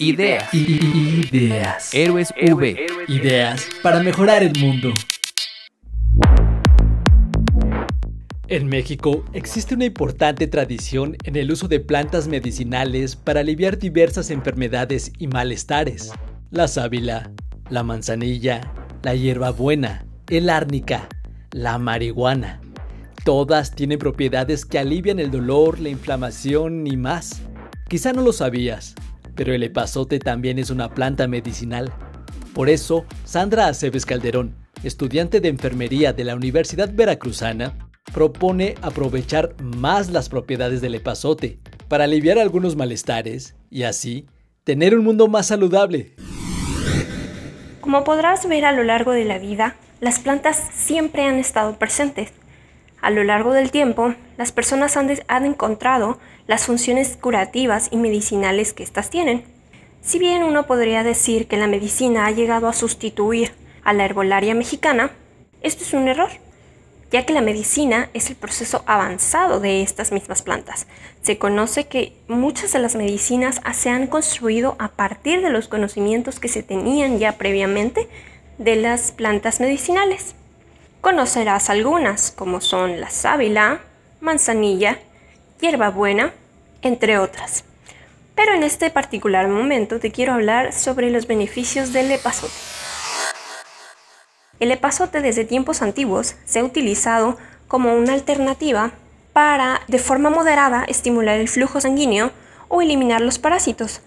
[0.00, 0.54] Ideas.
[0.54, 1.90] Ideas.
[1.92, 2.86] Héroes V.
[3.06, 4.94] Ideas para mejorar el mundo.
[8.48, 14.30] En México existe una importante tradición en el uso de plantas medicinales para aliviar diversas
[14.30, 16.10] enfermedades y malestares.
[16.50, 17.30] La sábila,
[17.68, 18.72] la manzanilla,
[19.02, 21.10] la hierbabuena, el árnica,
[21.52, 22.62] la marihuana.
[23.22, 27.42] Todas tienen propiedades que alivian el dolor, la inflamación y más.
[27.86, 28.94] Quizá no lo sabías,
[29.40, 31.90] pero el epazote también es una planta medicinal.
[32.52, 34.54] Por eso, Sandra Aceves Calderón,
[34.84, 41.58] estudiante de enfermería de la Universidad Veracruzana, propone aprovechar más las propiedades del epazote
[41.88, 44.26] para aliviar algunos malestares y así
[44.62, 46.16] tener un mundo más saludable.
[47.80, 52.30] Como podrás ver a lo largo de la vida, las plantas siempre han estado presentes.
[53.00, 58.72] A lo largo del tiempo, las personas han, han encontrado las funciones curativas y medicinales
[58.72, 59.44] que éstas tienen.
[60.02, 63.52] Si bien uno podría decir que la medicina ha llegado a sustituir
[63.84, 65.10] a la herbolaria mexicana,
[65.62, 66.30] esto es un error,
[67.10, 70.86] ya que la medicina es el proceso avanzado de estas mismas plantas.
[71.22, 76.40] Se conoce que muchas de las medicinas se han construido a partir de los conocimientos
[76.40, 78.08] que se tenían ya previamente
[78.58, 80.34] de las plantas medicinales.
[81.00, 83.80] Conocerás algunas, como son la sábila,
[84.20, 84.98] manzanilla,
[85.58, 86.34] hierbabuena,
[86.82, 87.64] entre otras.
[88.34, 92.52] Pero en este particular momento te quiero hablar sobre los beneficios del epazote.
[94.58, 98.90] El epazote desde tiempos antiguos se ha utilizado como una alternativa
[99.32, 102.30] para, de forma moderada, estimular el flujo sanguíneo
[102.68, 104.02] o eliminar los parásitos.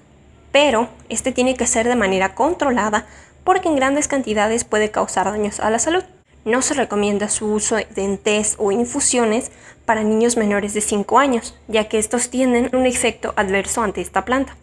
[0.52, 3.08] Pero este tiene que ser de manera controlada
[3.44, 6.04] porque en grandes cantidades puede causar daños a la salud.
[6.46, 9.52] No se recomienda su uso de test o infusiones
[9.86, 14.26] para niños menores de 5 años, ya que estos tienen un efecto adverso ante esta
[14.26, 14.58] planta.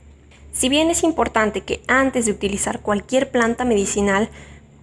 [0.53, 4.29] Si bien es importante que antes de utilizar cualquier planta medicinal,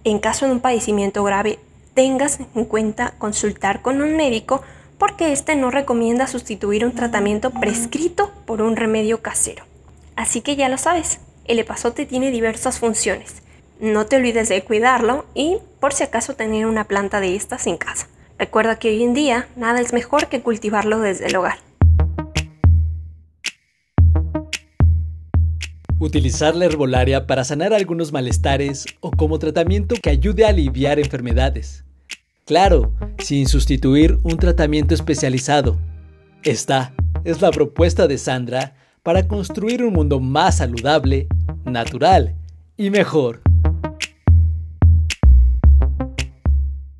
[0.02, 1.60] en caso de un padecimiento grave,
[1.94, 4.62] tengas en cuenta consultar con un médico
[4.98, 9.64] porque éste no recomienda sustituir un tratamiento prescrito por un remedio casero.
[10.16, 13.42] Así que ya lo sabes, el epazote tiene diversas funciones
[13.80, 17.76] no te olvides de cuidarlo y por si acaso tener una planta de estas en
[17.76, 18.08] casa.
[18.38, 21.58] Recuerda que hoy en día nada es mejor que cultivarlo desde el hogar.
[26.00, 31.84] Utilizar la herbolaria para sanar algunos malestares o como tratamiento que ayude a aliviar enfermedades.
[32.46, 35.76] Claro, sin sustituir un tratamiento especializado.
[36.44, 41.26] Esta es la propuesta de Sandra para construir un mundo más saludable,
[41.64, 42.36] natural
[42.76, 43.47] y mejor.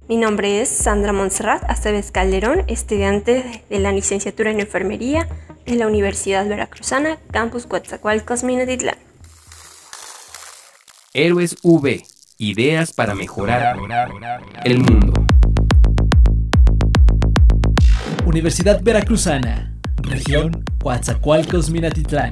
[0.08, 5.28] Mi nombre es Sandra Montserrat Aceves Calderón, estudiante de la licenciatura en enfermería
[5.66, 8.96] de la Universidad Veracruzana, Campus Coatzacoalcos, Minatitlán.
[11.12, 12.02] Héroes V.
[12.38, 13.76] Ideas para mejorar
[14.64, 15.12] el mundo.
[18.24, 19.74] Universidad Veracruzana,
[20.04, 22.30] región Coatzacoalcos, Minatitlán.